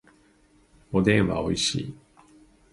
[0.91, 1.95] おでんはおいしい